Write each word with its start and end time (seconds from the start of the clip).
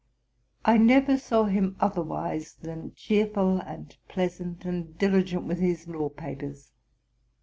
I 0.65 0.79
never 0.79 1.15
saw 1.15 1.43
him 1.43 1.75
otherwise 1.79 2.55
than 2.55 2.93
cheerful 2.95 3.59
and 3.59 3.95
pleasant, 4.07 4.65
and 4.65 4.97
diligent 4.97 5.43
with 5.43 5.59
his 5.59 5.87
law 5.87 6.09
papers. 6.09 6.71